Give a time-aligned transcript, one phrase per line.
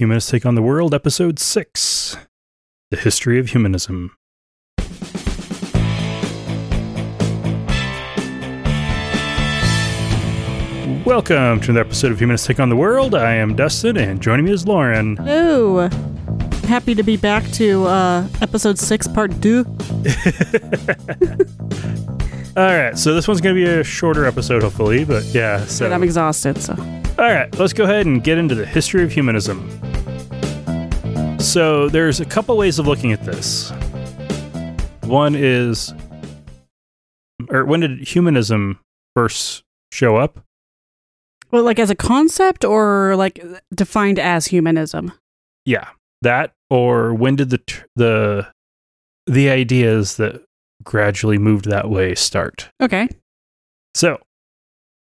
[0.00, 2.18] Humanists Take on the World, Episode 6
[2.92, 4.16] The History of Humanism.
[11.04, 13.16] Welcome to another episode of Humanists Take on the World.
[13.16, 15.16] I am Dustin, and joining me is Lauren.
[15.16, 15.88] Hello.
[16.68, 19.64] Happy to be back to uh, episode six, part two.
[22.58, 25.64] All right, so this one's going to be a shorter episode, hopefully, but yeah.
[25.64, 26.74] So, But I'm exhausted, so.
[27.18, 29.66] all right, let's go ahead and get into the history of humanism.
[31.40, 33.70] So, there's a couple ways of looking at this.
[35.04, 35.94] One is,
[37.48, 38.78] or when did humanism
[39.16, 40.44] first show up?
[41.50, 43.42] Well, like as a concept or like
[43.74, 45.12] defined as humanism?
[45.64, 45.88] Yeah,
[46.22, 47.60] that, or when did the
[47.96, 48.48] the
[49.26, 50.42] the ideas that
[50.82, 52.70] gradually moved that way start?
[52.80, 53.08] Okay.
[53.94, 54.18] So,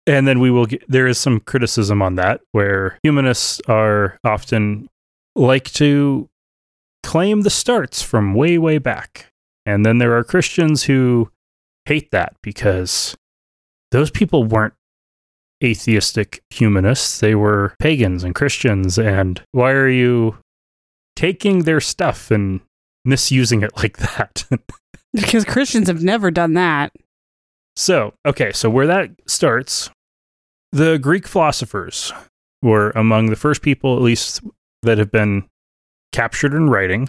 [0.07, 4.89] and then we will get, there is some criticism on that where humanists are often
[5.35, 6.29] like to
[7.03, 9.27] claim the starts from way, way back.
[9.65, 11.31] And then there are Christians who
[11.85, 13.17] hate that because
[13.91, 14.75] those people weren't
[15.63, 17.19] atheistic humanists.
[17.19, 18.99] They were pagans and Christians.
[18.99, 20.39] And why are you
[21.17, 22.61] taking their stuff and
[23.05, 24.45] misusing it like that?
[25.13, 26.93] Because Christians have never done that.
[27.75, 29.91] So, okay, so where that starts,
[30.73, 32.13] the Greek philosophers
[32.63, 34.41] were among the first people, at least,
[34.83, 35.45] that have been
[36.13, 37.09] captured in writing,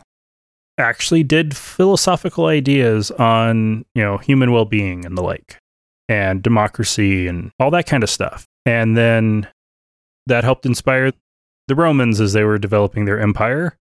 [0.77, 5.57] actually did philosophical ideas on, you know, human well being and the like,
[6.09, 8.45] and democracy and all that kind of stuff.
[8.65, 9.47] And then
[10.27, 11.13] that helped inspire
[11.67, 13.77] the Romans as they were developing their empire.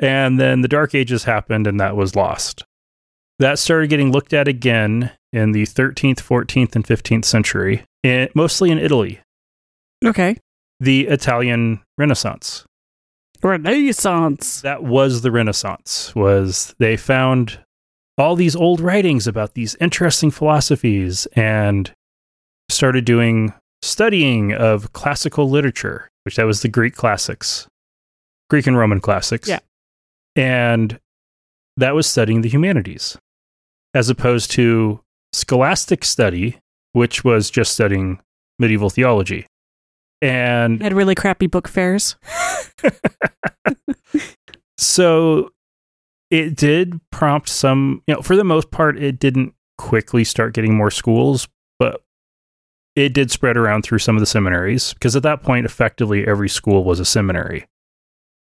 [0.00, 2.64] And then the Dark Ages happened and that was lost.
[3.38, 8.70] That started getting looked at again in the 13th, 14th, and 15th century, in, mostly
[8.70, 9.20] in Italy,
[10.04, 10.36] Okay.
[10.80, 12.64] the Italian Renaissance.
[13.42, 14.60] Renaissance.
[14.62, 16.14] That was the Renaissance.
[16.14, 17.60] Was they found
[18.16, 21.92] all these old writings about these interesting philosophies and
[22.68, 23.52] started doing
[23.82, 27.68] studying of classical literature, which that was the Greek classics,
[28.50, 29.48] Greek and Roman classics.
[29.48, 29.60] Yeah.
[30.38, 31.00] And
[31.76, 33.18] that was studying the humanities
[33.92, 35.00] as opposed to
[35.32, 36.58] scholastic study,
[36.92, 38.20] which was just studying
[38.58, 39.46] medieval theology.
[40.22, 42.16] And Had really crappy book fairs.
[44.78, 45.50] so
[46.30, 50.76] it did prompt some, you know, for the most part, it didn't quickly start getting
[50.76, 51.48] more schools,
[51.80, 52.02] but
[52.94, 56.48] it did spread around through some of the seminaries because at that point, effectively, every
[56.48, 57.66] school was a seminary.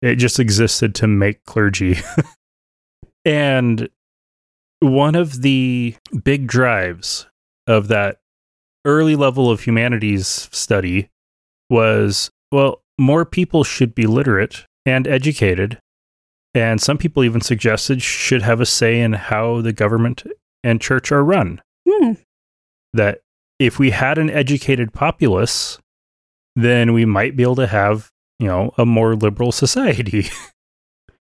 [0.02, 1.98] It just existed to make clergy.
[3.24, 3.88] and
[4.80, 5.94] one of the
[6.24, 7.26] big drives
[7.66, 8.18] of that
[8.84, 11.10] early level of humanities study
[11.68, 15.78] was well, more people should be literate and educated.
[16.54, 20.24] And some people even suggested should have a say in how the government
[20.64, 21.62] and church are run.
[21.88, 22.14] Hmm.
[22.92, 23.20] That
[23.58, 25.78] if we had an educated populace,
[26.56, 28.10] then we might be able to have,
[28.40, 30.28] you know, a more liberal society.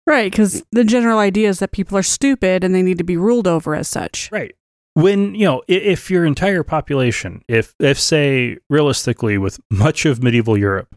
[0.08, 3.18] Right, because the general idea is that people are stupid and they need to be
[3.18, 4.32] ruled over as such.
[4.32, 4.56] Right.
[4.96, 10.58] When, you know, if your entire population, if, if say, realistically, with much of medieval
[10.58, 10.96] Europe,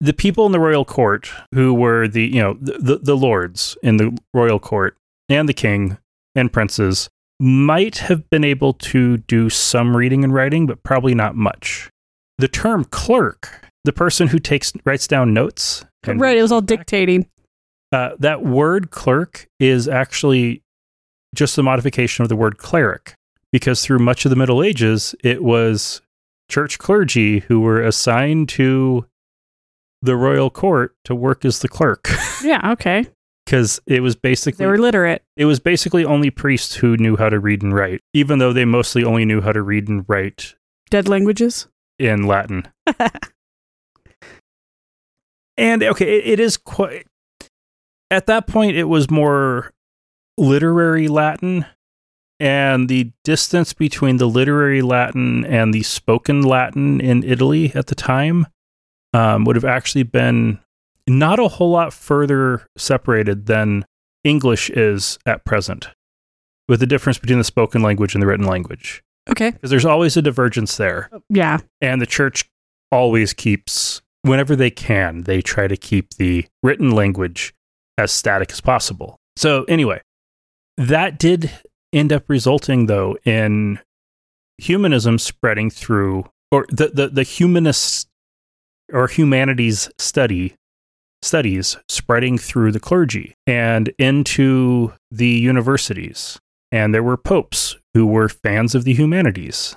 [0.00, 3.76] the people in the royal court who were the, you know, the, the, the lords
[3.82, 4.96] in the royal court
[5.28, 5.98] and the king
[6.34, 11.34] and princes might have been able to do some reading and writing, but probably not
[11.34, 11.90] much.
[12.38, 15.84] The term clerk, the person who takes, writes down notes.
[16.06, 17.26] right, it was all dictating.
[17.92, 20.62] uh, that word clerk is actually
[21.34, 23.14] just a modification of the word cleric
[23.52, 26.00] because through much of the Middle Ages, it was
[26.48, 29.06] church clergy who were assigned to
[30.02, 32.08] the royal court to work as the clerk
[32.42, 33.06] Yeah, okay.
[33.44, 35.22] because it was basically They were literate.
[35.36, 38.64] it was basically only priests who knew how to read and write even though they
[38.64, 40.54] mostly only knew how to read and write
[40.90, 41.68] Dead languages.
[42.00, 42.66] in Latin.
[45.60, 47.06] and okay, it, it is quite.
[48.10, 49.70] At that point, it was more
[50.36, 51.66] literary Latin,
[52.40, 57.94] and the distance between the literary Latin and the spoken Latin in Italy at the
[57.94, 58.46] time
[59.14, 60.58] um, would have actually been
[61.06, 63.84] not a whole lot further separated than
[64.24, 65.88] English is at present,
[66.68, 69.02] with the difference between the spoken language and the written language.
[69.28, 69.50] Okay.
[69.52, 71.58] Because there's always a divergence there Yeah.
[71.80, 72.48] and the church
[72.90, 77.54] always keeps whenever they can they try to keep the written language
[77.98, 80.00] as static as possible so anyway
[80.76, 81.50] that did
[81.92, 83.78] end up resulting though in
[84.58, 88.08] humanism spreading through or the the, the humanist
[88.92, 90.54] or humanities study
[91.22, 96.38] studies spreading through the clergy and into the universities.
[96.72, 99.76] And there were popes who were fans of the humanities.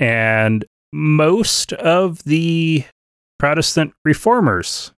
[0.00, 2.84] And most of the
[3.38, 4.92] Protestant reformers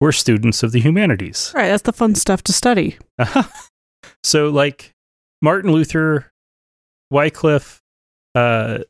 [0.00, 1.52] were students of the humanities.
[1.54, 2.98] Right, that's the fun stuff to study.
[3.18, 3.44] Uh-huh.
[4.24, 4.92] So, like
[5.40, 6.32] Martin Luther,
[7.10, 7.80] Wycliffe,
[8.34, 8.80] uh,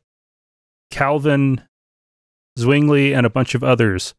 [0.91, 1.61] Calvin,
[2.57, 4.13] Zwingli, and a bunch of others,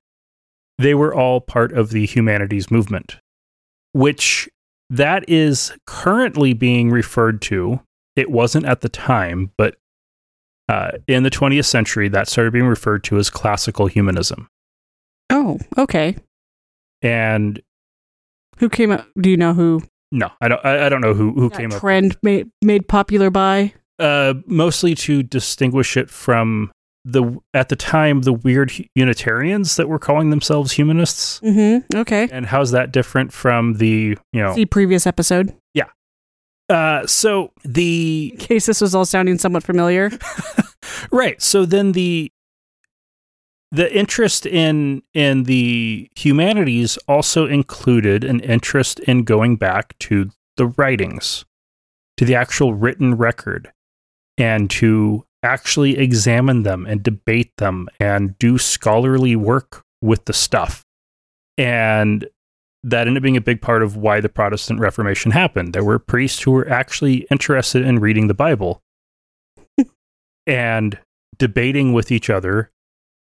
[0.79, 3.19] they were all part of the humanities movement,
[3.93, 4.49] which
[4.91, 7.81] that is currently being referred to.
[8.17, 9.77] It wasn't at the time, but
[10.69, 14.49] uh, in the 20th century, that started being referred to as classical humanism.
[15.31, 16.17] Oh, okay.
[17.03, 17.61] And
[18.59, 19.07] Who came up?
[19.21, 19.83] Do you know who
[20.13, 20.65] no, I don't.
[20.65, 21.81] I, I don't know who who that came up.
[21.81, 23.75] trend made made popular by?
[23.99, 26.71] uh, mostly to distinguish it from
[27.05, 31.41] the at the time the weird Unitarians that were calling themselves humanists.
[31.41, 31.99] Mm-hmm.
[31.99, 32.29] Okay.
[32.33, 34.55] And how's that different from the you know?
[34.55, 35.55] See previous episode.
[36.69, 40.11] Uh, so the In case this was all sounding somewhat familiar.
[41.11, 41.41] right.
[41.43, 42.33] So then the
[43.71, 50.67] the interest in in the humanities also included an interest in going back to the
[50.67, 51.45] writings,
[52.17, 53.73] to the actual written record,
[54.39, 60.85] and to actually examine them and debate them and do scholarly work with the stuff.
[61.59, 62.27] And
[62.85, 65.73] that ended up being a big part of why the Protestant Reformation happened.
[65.73, 68.83] There were priests who were actually interested in reading the Bible
[70.47, 70.99] and
[71.39, 72.71] debating with each other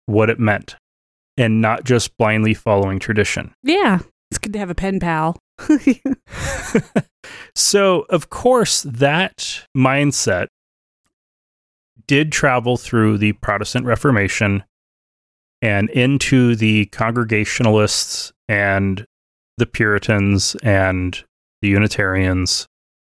[0.06, 0.74] what it meant
[1.38, 3.54] and not just blindly following tradition.
[3.62, 4.00] Yeah.
[4.30, 5.38] It's good to have a pen pal.
[7.54, 10.48] so, of course, that mindset
[12.08, 14.64] did travel through the Protestant Reformation
[15.60, 19.06] and into the Congregationalists and
[19.58, 21.22] the Puritans and
[21.60, 22.66] the Unitarians.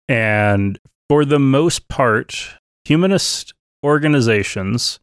[0.08, 0.78] And
[1.08, 2.54] for the most part,
[2.84, 3.52] humanist
[3.84, 5.00] organizations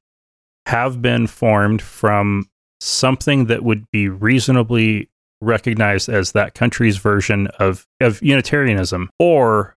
[0.66, 2.50] have been formed from
[2.82, 5.10] something that would be reasonably
[5.42, 9.76] recognized as that country's version of, of Unitarianism, or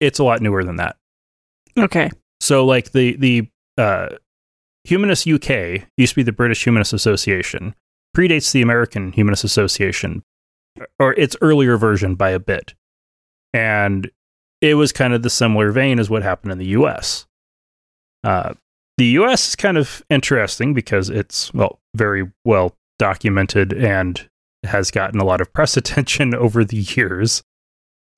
[0.00, 0.96] it's a lot newer than that.
[1.78, 2.10] okay.
[2.40, 3.48] So, like the the
[3.78, 4.08] uh,
[4.84, 7.74] Humanist UK used to be the British Humanist Association,
[8.16, 10.22] predates the American Humanist Association,
[10.98, 12.74] or its earlier version by a bit,
[13.52, 14.10] and
[14.60, 17.26] it was kind of the similar vein as what happened in the U.S.
[18.24, 18.54] Uh,
[18.98, 19.48] the U.S.
[19.48, 24.28] is kind of interesting because it's well very well documented and
[24.64, 27.42] has gotten a lot of press attention over the years.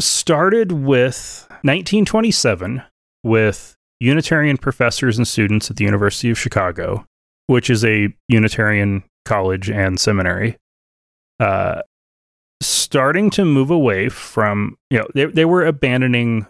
[0.01, 2.83] Started with 1927
[3.25, 7.05] with Unitarian professors and students at the University of Chicago,
[7.49, 10.57] which is a Unitarian college and seminary,
[11.41, 11.83] uh,
[12.61, 16.47] starting to move away from, you know, they, they were abandoning,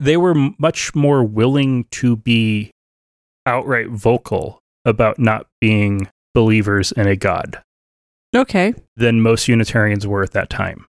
[0.00, 2.70] they were m- much more willing to be
[3.46, 7.60] outright vocal about not being believers in a God
[8.34, 8.74] Okay.
[8.96, 10.86] than most Unitarians were at that time.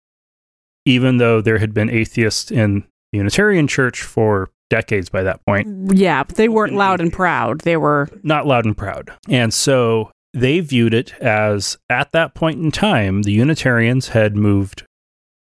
[0.86, 5.94] Even though there had been atheists in the Unitarian Church for decades by that point,
[5.96, 7.62] Yeah, but they weren't loud and proud.
[7.62, 9.12] They were not loud and proud.
[9.30, 14.84] And so they viewed it as at that point in time, the Unitarians had moved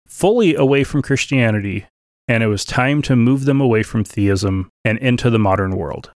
[0.06, 1.86] fully away from Christianity,
[2.28, 6.10] and it was time to move them away from theism and into the modern world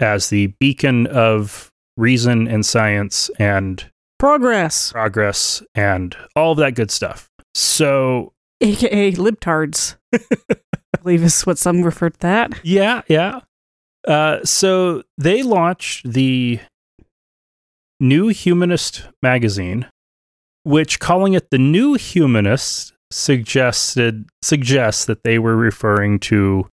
[0.00, 6.90] as the beacon of reason and science and progress, progress and all of that good
[6.90, 7.28] stuff.
[7.54, 9.96] So, aka libtards.
[10.14, 12.52] I believe is what some refer to that.
[12.62, 13.40] yeah, yeah.
[14.06, 16.60] Uh, so they launched the
[18.00, 19.86] New Humanist magazine,
[20.64, 26.68] which calling it the New Humanist suggested suggests that they were referring to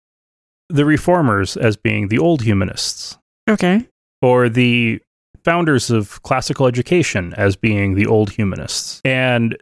[0.69, 3.17] the reformers as being the old humanists
[3.49, 3.85] Okay.
[4.21, 5.01] or the
[5.43, 9.01] founders of classical education as being the old humanists.
[9.03, 9.57] And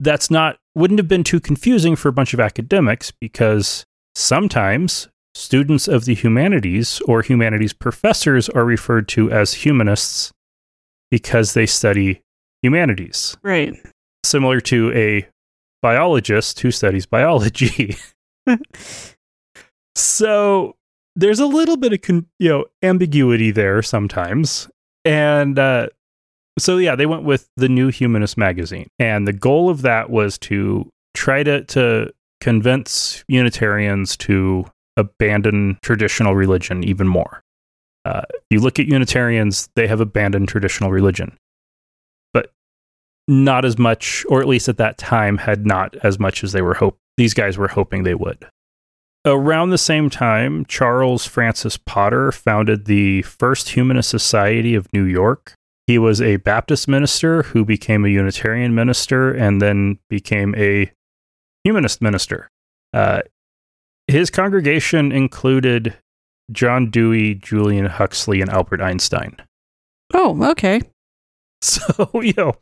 [0.00, 3.84] that's not wouldn't have been too confusing for a bunch of academics because
[4.16, 10.32] sometimes students of the humanities or humanities professors are referred to as humanists
[11.10, 12.20] because they study
[12.62, 13.74] humanities, Right.
[14.24, 15.26] similar to a
[15.82, 17.96] biologist who studies biology.
[19.96, 20.74] so
[21.16, 24.68] there's a little bit of con- you know ambiguity there sometimes
[25.04, 25.86] and uh,
[26.58, 30.38] so yeah they went with the new humanist magazine and the goal of that was
[30.38, 34.64] to try to to convince unitarians to
[34.96, 37.40] abandon traditional religion even more
[38.04, 41.36] uh, you look at unitarians they have abandoned traditional religion
[42.32, 42.50] but
[43.26, 46.60] not as much, or at least at that time, had not as much as they
[46.60, 46.98] were hope.
[47.16, 48.46] These guys were hoping they would.
[49.24, 55.54] Around the same time, Charles Francis Potter founded the First Humanist Society of New York.
[55.86, 60.92] He was a Baptist minister who became a Unitarian minister and then became a
[61.62, 62.48] humanist minister.
[62.92, 63.22] Uh,
[64.06, 65.96] his congregation included
[66.52, 69.36] John Dewey, Julian Huxley, and Albert Einstein.
[70.12, 70.80] Oh, okay.
[71.62, 72.52] So, you know,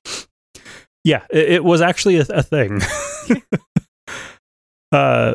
[1.02, 2.80] yeah, it, it was actually a, a thing.
[4.92, 5.34] uh,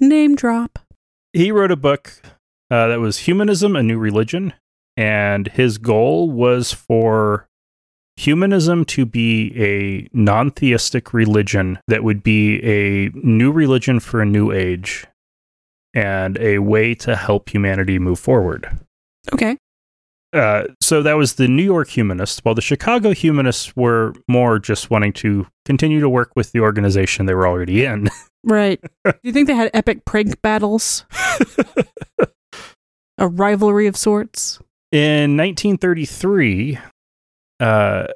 [0.00, 0.78] Name drop.
[1.34, 2.14] he wrote a book
[2.70, 4.54] uh, that was Humanism, a New Religion.
[4.96, 7.46] And his goal was for
[8.16, 14.26] humanism to be a non theistic religion that would be a new religion for a
[14.26, 15.06] new age
[15.94, 18.68] and a way to help humanity move forward.
[19.32, 19.56] Okay.
[20.32, 24.90] Uh, so that was the New York humanists, while the Chicago humanists were more just
[24.90, 28.08] wanting to continue to work with the organization they were already in.
[28.44, 28.80] Right.
[29.04, 31.04] Do you think they had epic prank battles?
[33.16, 34.58] A rivalry of sorts?
[34.90, 36.78] in 1933,
[37.60, 38.06] uh,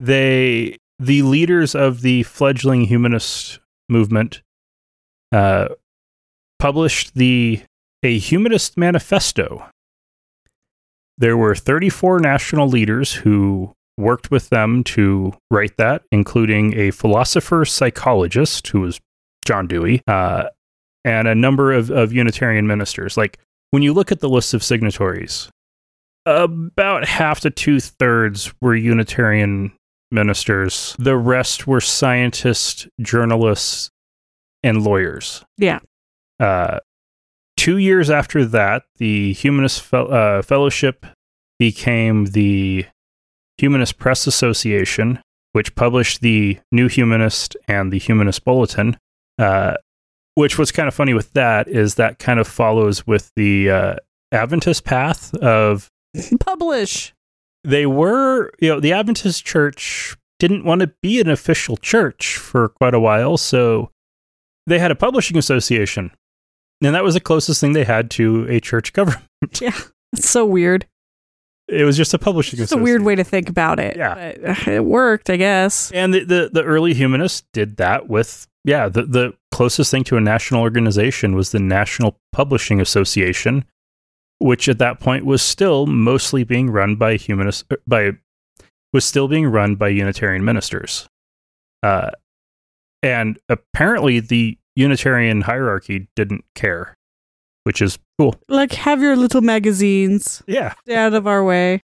[0.00, 4.42] they the leaders of the fledgling humanist movement
[5.32, 5.68] uh,
[6.60, 7.62] published the
[8.02, 9.66] a humanist manifesto.
[11.18, 17.64] There were 34 national leaders who worked with them to write that, including a philosopher
[17.64, 19.00] psychologist who was
[19.44, 20.44] John Dewey, uh,
[21.04, 23.16] and a number of, of Unitarian ministers.
[23.16, 23.38] Like
[23.70, 25.50] when you look at the list of signatories,
[26.26, 29.72] about half to two thirds were Unitarian
[30.10, 30.94] ministers.
[30.98, 33.90] The rest were scientists, journalists,
[34.62, 35.44] and lawyers.
[35.56, 35.80] Yeah.
[36.40, 36.78] Uh,
[37.56, 41.06] two years after that, the Humanist Fel- uh, Fellowship
[41.58, 42.86] became the
[43.58, 45.20] Humanist Press Association,
[45.52, 48.96] which published the New Humanist and the Humanist Bulletin.
[49.38, 49.74] Uh,
[50.34, 53.94] which was kind of funny with that is that kind of follows with the uh,
[54.32, 55.90] Adventist path of
[56.40, 57.12] Publish.
[57.64, 62.68] they were, you know, the Adventist church didn't want to be an official church for
[62.68, 63.90] quite a while, so
[64.66, 66.10] they had a publishing association.
[66.82, 69.24] And that was the closest thing they had to a church government.
[69.60, 69.78] Yeah.
[70.12, 70.86] It's so weird.
[71.68, 73.96] It was just a publishing It's a weird way to think about it.
[73.96, 74.32] Yeah.
[74.40, 75.92] But uh, it worked, I guess.
[75.92, 80.16] And the, the, the early humanists did that with, yeah, the, the closest thing to
[80.16, 83.64] a national organization was the National Publishing Association,
[84.38, 88.12] which at that point was still mostly being run by humanists, er, by,
[88.92, 91.08] was still being run by Unitarian ministers.
[91.84, 92.10] Uh,
[93.02, 96.96] and apparently the Unitarian hierarchy didn't care,
[97.64, 98.34] which is cool.
[98.48, 100.42] Like, have your little magazines.
[100.46, 100.74] Yeah.
[100.84, 101.82] Stay out of our way.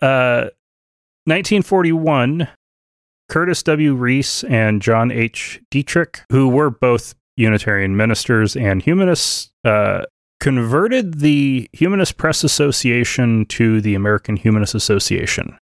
[0.00, 0.50] Uh,
[1.24, 2.48] 1941,
[3.28, 3.94] Curtis W.
[3.94, 5.60] Reese and John H.
[5.70, 10.02] Dietrich, who were both Unitarian ministers and humanists, uh,
[10.40, 15.56] converted the Humanist Press Association to the American Humanist Association.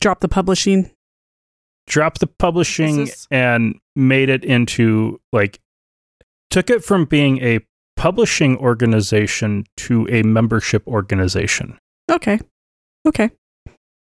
[0.00, 0.90] Drop the publishing.
[1.88, 5.58] Dropped the publishing is- and made it into like
[6.50, 7.60] took it from being a
[7.96, 11.78] publishing organization to a membership organization.
[12.10, 12.38] Okay.
[13.06, 13.30] Okay.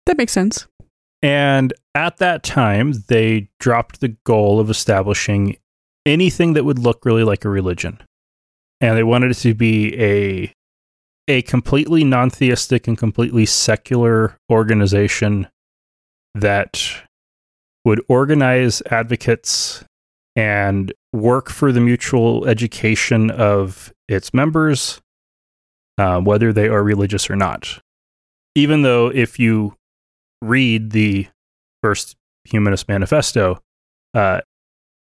[0.05, 0.67] That makes sense.
[1.21, 5.57] And at that time, they dropped the goal of establishing
[6.05, 8.01] anything that would look really like a religion.
[8.81, 10.53] And they wanted it to be a
[11.29, 15.47] a completely non-theistic and completely secular organization
[16.35, 17.02] that
[17.85, 19.83] would organize advocates
[20.35, 25.01] and work for the mutual education of its members,
[25.97, 27.79] uh, whether they are religious or not.
[28.55, 29.75] Even though, if you
[30.41, 31.27] read the
[31.81, 33.59] first Humanist Manifesto,
[34.13, 34.41] uh,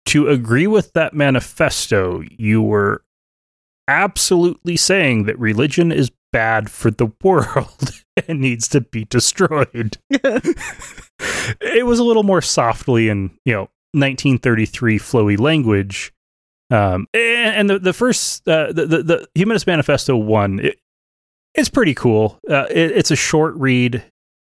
[0.06, 3.02] to agree with that manifesto, you were
[3.86, 9.98] absolutely saying that religion is bad for the world and needs to be destroyed.
[11.60, 16.12] it was a little more softly and, you know, 1933 flowy language.
[16.70, 20.78] Um, and, and the, the first, uh, the, the, the Humanist Manifesto 1, it,
[21.54, 22.38] it's pretty cool.
[22.48, 24.04] Uh, it, it's a short read,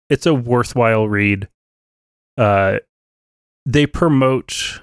[0.09, 1.49] it's a worthwhile read.
[2.39, 2.79] Uh,
[3.67, 4.81] they promote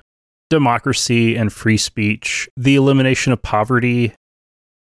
[0.49, 4.13] democracy and free speech, the elimination of poverty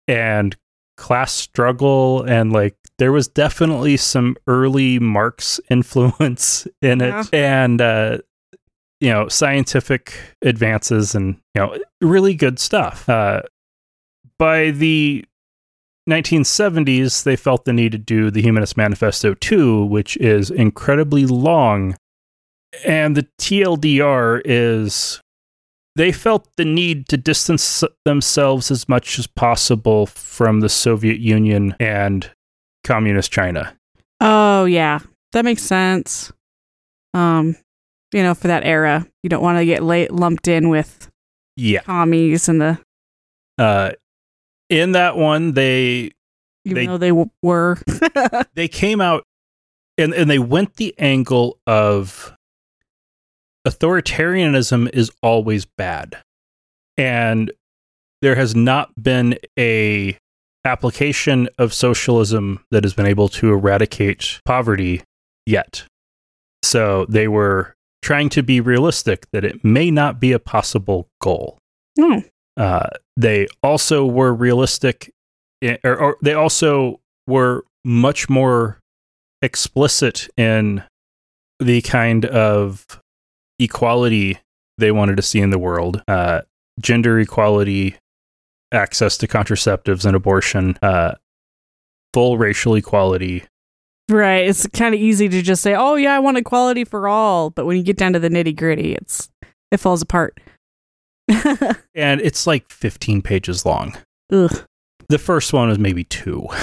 [0.09, 0.57] and
[0.97, 7.25] class struggle and like there was definitely some early Marx influence in it Yeah.
[7.33, 8.19] and uh
[9.01, 13.43] you know scientific advances and you know really good stuff uh
[14.39, 15.25] by the
[16.09, 21.97] 1970s they felt the need to do the humanist manifesto 2 which is incredibly long
[22.87, 25.21] and the TLDR is
[25.97, 31.75] they felt the need to distance themselves as much as possible from the Soviet Union
[31.81, 32.31] and
[32.85, 33.77] communist China.
[34.21, 34.99] Oh yeah,
[35.33, 36.33] that makes sense.
[37.15, 37.57] Um,
[38.13, 41.11] you know, for that era, you don't want to get late lumped in with
[41.57, 41.81] Yeah.
[41.83, 42.79] commies and the
[43.59, 43.93] Uh,
[44.69, 46.11] in that one, they
[46.65, 47.79] even They- though they w- were.
[48.55, 49.25] they came out
[49.97, 52.35] and, and they went the angle of
[53.67, 56.17] authoritarianism is always bad
[56.97, 57.51] and
[58.23, 60.17] there has not been a
[60.65, 65.03] application of socialism that has been able to eradicate poverty
[65.47, 65.85] yet.
[66.63, 71.59] So they were trying to be realistic that it may not be a possible goal.
[72.01, 72.23] Oh,
[72.57, 75.11] uh, they also were realistic,
[75.65, 78.79] i- or, or they also were much more
[79.43, 80.83] explicit in
[81.61, 82.85] the kind of
[83.59, 84.39] equality
[84.79, 86.03] they wanted to see in the world.
[86.07, 86.43] Uh,
[86.81, 87.97] gender equality,
[88.73, 91.15] access to contraceptives and abortion, uh,
[92.15, 93.45] full racial equality.
[94.11, 94.49] right.
[94.49, 97.67] It's kind of easy to just say, "Oh yeah, I want equality for all," but
[97.67, 99.29] when you get down to the nitty gritty, it's
[99.71, 100.39] it falls apart.
[101.95, 103.97] And it's like 15 pages long.
[104.33, 104.65] Ugh.
[105.09, 106.47] The first one was maybe two.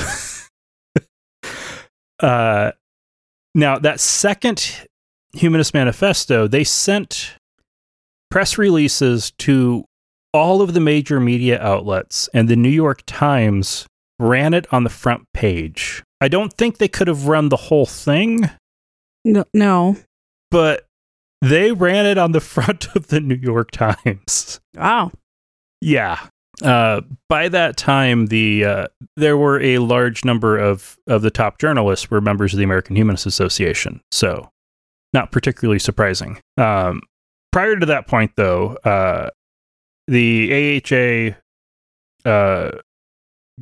[2.19, 2.71] uh,
[3.53, 4.88] now, that second
[5.33, 7.35] Humanist Manifesto, they sent
[8.31, 9.85] press releases to
[10.36, 13.88] all of the major media outlets, and the New York Times
[14.20, 16.04] ran it on the front page.
[16.22, 18.50] I don't think they could have run the whole thing,
[19.24, 19.98] No, no.
[20.51, 20.86] but
[21.42, 24.60] they ran it on the front of the New York Times.
[24.75, 25.12] Wow.
[25.82, 26.20] Yeah.
[26.63, 28.88] Uh, by that time, the uh,
[29.18, 32.96] there were a large number of of the top journalists were members of the American
[32.96, 34.50] Humanist Association, so
[35.13, 36.39] not particularly surprising.
[36.58, 37.01] Um,
[37.51, 39.32] prior to that point, though, uh,
[40.07, 42.71] the AHA uh,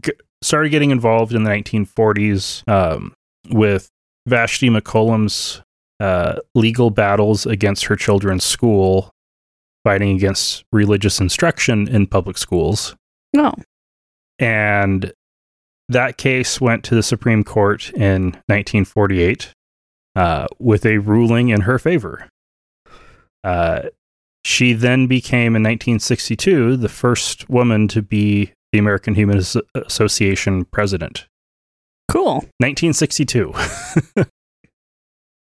[0.02, 3.14] g- started getting involved in the 1940s um,
[3.50, 3.88] with
[4.28, 5.62] Vashti McCollum's
[6.00, 9.12] uh, legal battles against her children's school
[9.84, 12.96] fighting against religious instruction in public schools.
[13.34, 13.54] No.
[14.40, 15.12] And
[15.90, 19.52] that case went to the Supreme Court in 1948
[20.16, 22.30] uh, with a ruling in her favor.
[23.44, 23.84] Uh,
[24.46, 31.26] she then became, in 1962, the first woman to be the American Humanist Association president.
[32.12, 32.46] Cool.
[32.60, 33.54] 1962.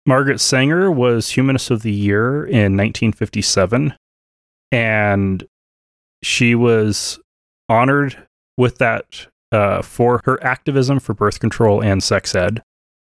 [0.06, 3.94] Margaret Sanger was Humanist of the Year in 1957,
[4.72, 5.44] and
[6.24, 7.20] she was
[7.70, 8.18] honored
[8.58, 12.62] with that uh, for her activism for birth control and sex ed.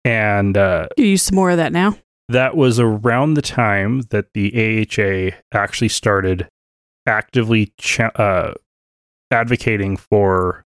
[0.06, 1.98] And uh, You use some more of that now.
[2.34, 6.48] That was around the time that the AHA actually started
[7.06, 8.56] actively cha- uh,
[9.30, 10.64] advocating for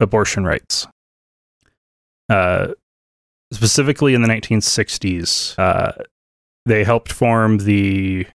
[0.00, 0.88] abortion rights.
[2.28, 2.72] Uh,
[3.52, 5.92] specifically in the 1960s, uh,
[6.66, 8.26] they helped form the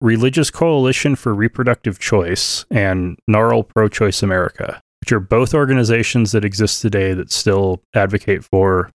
[0.00, 6.42] Religious Coalition for Reproductive Choice and NARAL Pro Choice America, which are both organizations that
[6.42, 8.90] exist today that still advocate for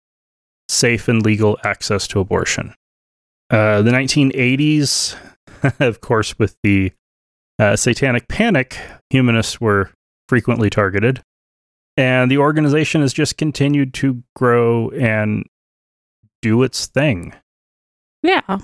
[0.68, 2.74] safe and legal access to abortion.
[3.50, 5.16] Uh, the 1980s,
[5.80, 6.92] of course, with the
[7.58, 8.78] uh, satanic panic,
[9.10, 9.90] humanists were
[10.28, 11.22] frequently targeted.
[11.96, 15.44] And the organization has just continued to grow and
[16.42, 17.34] do its thing.
[18.22, 18.58] Yeah.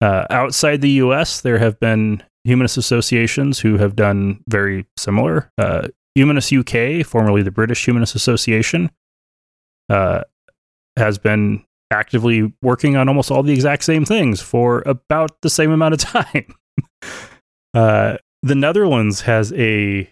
[0.00, 5.50] Uh, outside the US, there have been humanist associations who have done very similar.
[5.58, 8.90] Uh, Humanist UK, formerly the British Humanist Association,
[9.88, 10.22] uh,
[10.96, 15.70] has been actively working on almost all the exact same things for about the same
[15.70, 16.54] amount of time.
[17.74, 20.08] uh, the Netherlands has a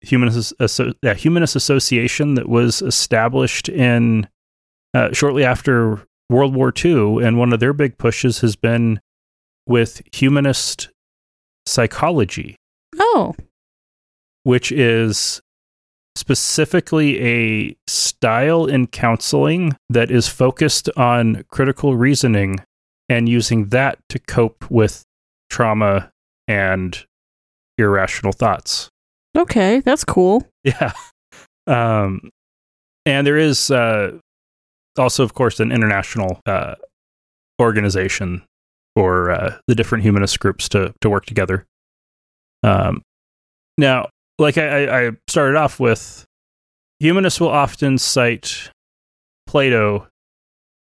[0.00, 4.28] humanist, a humanist association that was established in
[4.92, 9.00] uh, shortly after World War II, and one of their big pushes has been
[9.66, 10.88] with humanist
[11.66, 12.56] psychology,
[12.96, 13.34] Oh.
[14.44, 15.40] which is
[16.16, 22.60] specifically a style in counseling that is focused on critical reasoning
[23.08, 25.04] and using that to cope with
[25.50, 26.10] trauma
[26.48, 27.04] and
[27.78, 28.88] irrational thoughts.
[29.36, 29.80] Okay.
[29.80, 30.46] That's cool.
[30.62, 30.92] Yeah.
[31.66, 32.30] Um,
[33.06, 34.12] and there is uh,
[34.98, 36.74] also, of course, an international uh,
[37.60, 38.42] organization
[38.94, 41.66] for uh, the different humanist groups to to work together.
[42.62, 43.02] Um,
[43.76, 46.24] now, like I, I started off with,
[46.98, 48.70] humanists will often cite
[49.46, 50.08] Plato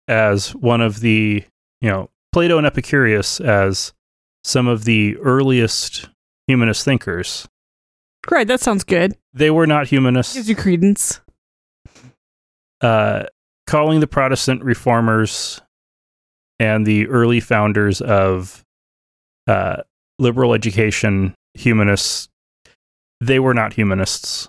[0.07, 1.45] as one of the
[1.81, 3.93] you know Plato and Epicurus as
[4.45, 6.09] some of the earliest
[6.47, 7.47] humanist thinkers.
[8.27, 9.17] Great, that sounds good.
[9.33, 10.35] They were not humanists.
[10.35, 11.21] Gives you credence.
[12.81, 13.25] Uh,
[13.67, 15.61] calling the Protestant reformers
[16.59, 18.65] and the early founders of
[19.47, 19.83] uh,
[20.19, 22.29] liberal education humanists,
[23.21, 24.49] they were not humanists.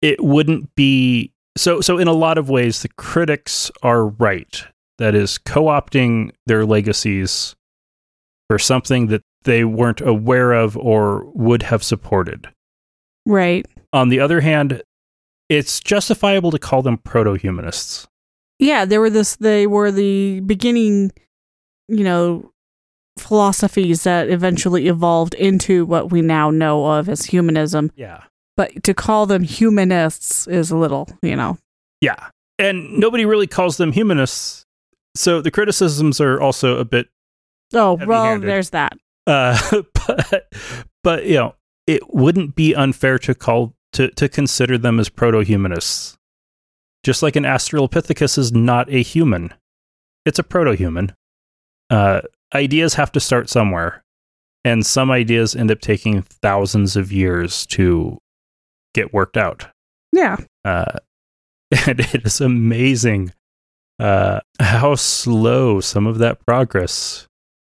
[0.00, 1.80] It wouldn't be so.
[1.80, 4.64] So, in a lot of ways, the critics are right.
[4.98, 7.54] That is co opting their legacies
[8.48, 12.48] for something that they weren't aware of or would have supported.
[13.26, 13.66] Right.
[13.92, 14.82] On the other hand,
[15.48, 18.06] it's justifiable to call them proto humanists.
[18.58, 21.12] Yeah, they were this they were the beginning,
[21.88, 22.51] you know,
[23.18, 27.90] philosophies that eventually evolved into what we now know of as humanism.
[27.94, 28.22] Yeah.
[28.56, 31.58] But to call them humanists is a little, you know.
[32.00, 32.28] Yeah.
[32.58, 34.64] And nobody really calls them humanists.
[35.14, 37.08] So the criticisms are also a bit
[37.74, 38.92] Oh, well, there's that.
[39.26, 39.58] uh
[40.06, 40.52] but
[41.02, 41.54] but you know,
[41.86, 46.16] it wouldn't be unfair to call to to consider them as proto-humanists.
[47.04, 49.52] Just like an Australopithecus is not a human.
[50.26, 51.14] It's a proto-human.
[51.90, 52.22] Uh
[52.54, 54.02] ideas have to start somewhere.
[54.64, 58.18] And some ideas end up taking thousands of years to
[58.94, 59.66] get worked out.
[60.12, 60.36] Yeah.
[60.64, 60.98] uh,
[61.86, 63.32] and it is amazing
[63.98, 67.26] uh, how slow some of that progress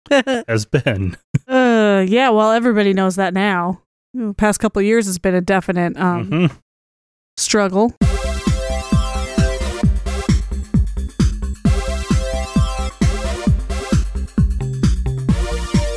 [0.47, 1.15] has been.
[1.47, 3.81] uh, yeah, well, everybody knows that now.
[4.13, 6.57] The past couple of years has been a definite um, Mhm.
[7.37, 7.93] struggle.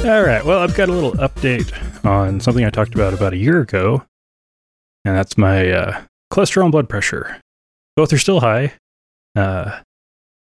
[0.05, 0.45] All right.
[0.45, 1.73] Well, I've got a little update
[2.05, 4.05] on something I talked about about a year ago,
[5.03, 7.41] and that's my uh, cholesterol and blood pressure.
[7.97, 8.75] Both are still high.
[9.35, 9.81] Uh,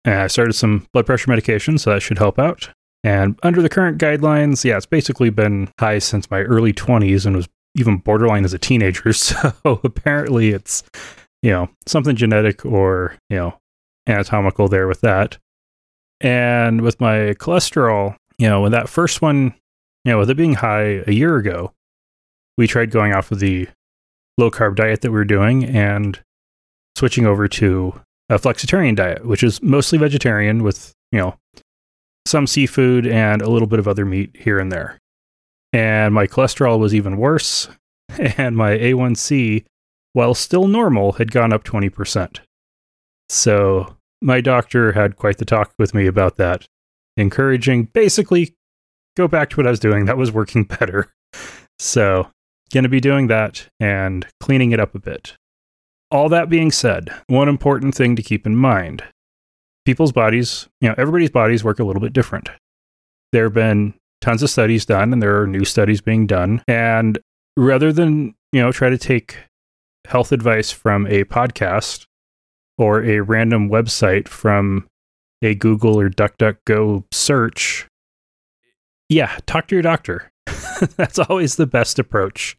[0.04, 2.70] and I started some blood pressure medication, so that should help out.
[3.02, 7.34] And under the current guidelines, yeah, it's basically been high since my early 20s and
[7.34, 9.12] was even borderline as a teenager.
[9.12, 10.84] So apparently it's,
[11.42, 13.58] you know, something genetic or, you know,
[14.06, 15.38] anatomical there with that.
[16.20, 19.55] And with my cholesterol, you know, when that first one,
[20.05, 21.74] you know, with it being high a year ago,
[22.57, 23.68] we tried going off of the
[24.38, 26.18] low carb diet that we were doing and
[26.96, 28.00] switching over to
[28.31, 31.37] a flexitarian diet, which is mostly vegetarian with, you know,
[32.26, 34.98] some seafood and a little bit of other meat here and there.
[35.74, 37.68] And my cholesterol was even worse,
[38.09, 39.66] and my A1C,
[40.14, 42.38] while still normal, had gone up 20%.
[43.29, 46.66] So my doctor had quite the talk with me about that,
[47.20, 48.54] encouraging basically
[49.16, 50.06] go back to what I was doing.
[50.06, 51.12] That was working better.
[51.78, 52.30] So,
[52.72, 55.37] going to be doing that and cleaning it up a bit.
[56.11, 59.04] All that being said, one important thing to keep in mind
[59.85, 62.48] people's bodies, you know, everybody's bodies work a little bit different.
[63.33, 66.62] There have been tons of studies done and there are new studies being done.
[66.68, 67.18] And
[67.56, 69.38] rather than, you know, try to take
[70.06, 72.06] health advice from a podcast
[72.78, 74.87] or a random website from
[75.42, 77.87] a Google or DuckDuckGo search,
[79.09, 80.31] yeah, talk to your doctor.
[80.96, 82.57] That's always the best approach,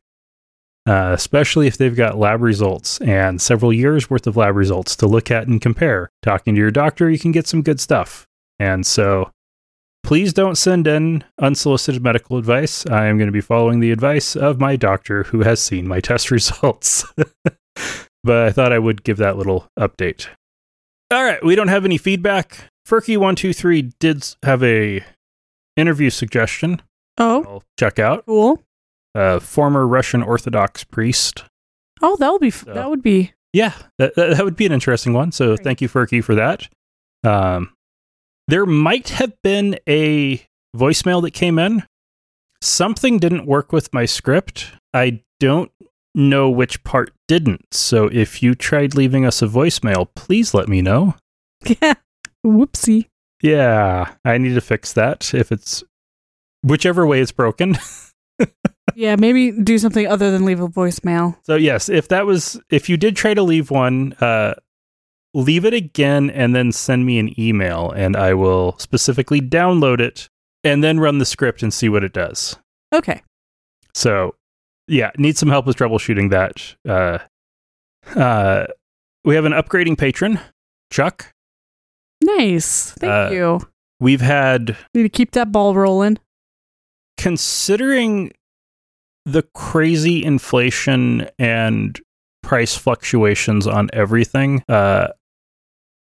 [0.88, 5.08] uh, especially if they've got lab results and several years worth of lab results to
[5.08, 6.10] look at and compare.
[6.22, 8.28] Talking to your doctor, you can get some good stuff.
[8.60, 9.32] And so
[10.04, 12.86] please don't send in unsolicited medical advice.
[12.86, 16.00] I am going to be following the advice of my doctor who has seen my
[16.02, 17.06] test results.
[18.24, 20.28] but I thought I would give that little update.
[21.12, 22.71] All right, we don't have any feedback.
[22.88, 25.04] Furky123 did have a
[25.78, 26.82] interview suggestion.
[27.18, 28.26] Oh, I'll check out.
[28.26, 28.62] cool.
[29.16, 31.44] A former Russian Orthodox priest.
[32.02, 34.72] Oh, that would be So- that would be Yeah, that, that that would be an
[34.72, 35.32] interesting one.
[35.34, 35.64] So Great.
[35.64, 36.70] thank you, Furky, for that.
[37.24, 37.74] Um,
[38.48, 40.42] there might have been a
[40.76, 41.84] voicemail that came in.
[42.62, 44.72] Something didn't work with my script.
[44.94, 45.72] I don't
[46.16, 47.74] know which part didn't.
[47.74, 51.16] So if you tried leaving us a voicemail, please let me know.
[51.82, 51.96] yeah.
[52.46, 53.08] Whoopsie.
[53.42, 55.84] Yeah, I need to fix that if it's
[56.64, 57.78] whichever way it's broken.
[58.96, 61.38] Yeah, maybe do something other than leave a voicemail.
[61.44, 64.56] So yes, if that was if you did try to leave one, uh
[65.34, 70.30] leave it again and then send me an email and I will specifically download it
[70.64, 72.58] and then run the script and see what it does.
[72.94, 73.22] Okay.
[73.94, 74.36] So
[74.88, 76.76] yeah, need some help with troubleshooting that.
[76.88, 77.20] Uh
[78.20, 78.68] uh
[79.24, 80.40] we have an upgrading patron,
[80.92, 81.32] Chuck.
[82.38, 82.92] Nice.
[82.92, 83.60] Thank Uh, you.
[84.00, 86.18] We've had Need to keep that ball rolling.
[87.18, 88.32] considering
[89.26, 92.00] the crazy inflation and
[92.42, 95.10] price fluctuations on everything, uh,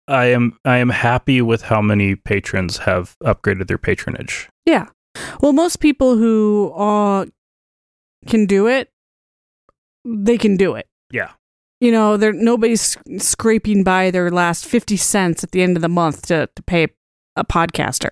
[0.07, 4.49] I am I am happy with how many patrons have upgraded their patronage.
[4.65, 4.87] Yeah.
[5.41, 7.25] Well, most people who uh,
[8.27, 8.89] can do it,
[10.03, 10.87] they can do it.
[11.11, 11.31] Yeah.
[11.85, 15.87] You know, there nobody's scraping by their last 50 cents at the end of the
[15.87, 16.87] month to, to pay
[17.35, 18.09] a podcaster.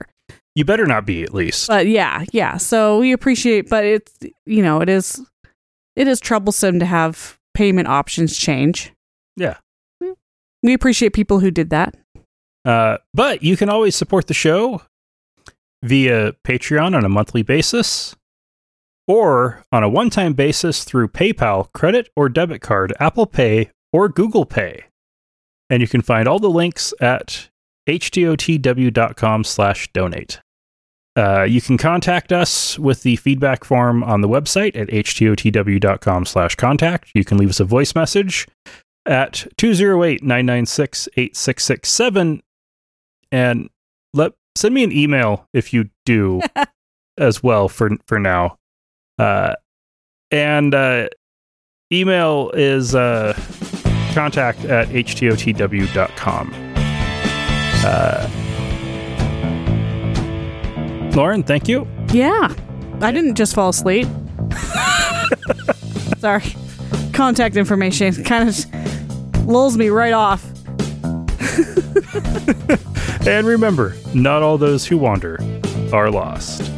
[0.54, 1.70] You better not be at least.
[1.70, 2.58] But yeah, yeah.
[2.58, 4.14] So we appreciate, but it's,
[4.46, 5.26] you know, it is,
[5.96, 8.94] it is troublesome to have payment options change.
[9.38, 9.58] Yeah.
[10.62, 11.96] We appreciate people who did that.
[12.64, 14.84] Uh, but you can always support the show
[15.82, 18.16] via Patreon on a monthly basis
[19.08, 24.10] or on a one time basis through PayPal, credit or debit card, Apple Pay, or
[24.10, 24.86] Google Pay.
[25.70, 27.50] And you can find all the links at
[27.88, 30.40] htotw.com slash donate.
[31.16, 36.56] Uh, you can contact us with the feedback form on the website at htotw.com slash
[36.56, 37.12] contact.
[37.14, 38.48] You can leave us a voice message
[39.06, 42.42] at 208-996-8667
[43.32, 43.70] and
[44.14, 46.42] let send me an email if you do
[47.18, 48.58] as well for for now.
[49.18, 49.54] Uh,
[50.32, 51.08] and uh,
[51.92, 53.34] email is uh,
[54.14, 56.52] contact at htotw.com.
[57.86, 58.30] Uh,
[61.16, 61.88] Lauren, thank you.
[62.12, 62.54] Yeah.
[63.02, 64.08] I didn't just fall asleep.
[66.20, 66.44] Sorry.
[67.12, 70.44] Contact information kind of lulls me right off.
[73.26, 75.38] And remember, not all those who wander
[75.94, 76.70] are lost.